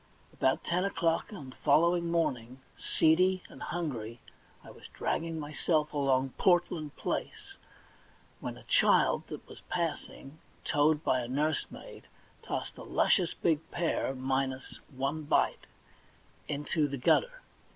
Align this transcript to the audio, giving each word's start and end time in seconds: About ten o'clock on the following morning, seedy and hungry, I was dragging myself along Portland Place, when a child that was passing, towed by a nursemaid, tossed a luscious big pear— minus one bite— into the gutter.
About 0.33 0.63
ten 0.63 0.83
o'clock 0.83 1.31
on 1.31 1.51
the 1.51 1.55
following 1.57 2.09
morning, 2.09 2.59
seedy 2.75 3.43
and 3.49 3.61
hungry, 3.61 4.19
I 4.63 4.71
was 4.71 4.87
dragging 4.87 5.39
myself 5.39 5.93
along 5.93 6.29
Portland 6.39 6.95
Place, 6.95 7.55
when 8.39 8.57
a 8.57 8.63
child 8.63 9.27
that 9.27 9.47
was 9.47 9.61
passing, 9.69 10.39
towed 10.63 11.03
by 11.03 11.19
a 11.19 11.27
nursemaid, 11.27 12.07
tossed 12.41 12.79
a 12.79 12.83
luscious 12.83 13.35
big 13.35 13.59
pear— 13.69 14.15
minus 14.15 14.79
one 14.89 15.21
bite— 15.25 15.67
into 16.47 16.87
the 16.87 16.97
gutter. 16.97 17.43